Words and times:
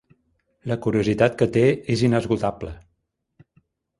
La 0.71 0.77
curiositat 0.85 1.35
que 1.41 1.47
té 1.57 1.65
és 1.95 2.03
inesgotable. 2.09 2.75